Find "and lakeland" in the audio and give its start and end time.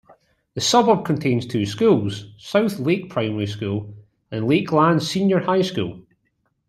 4.31-5.03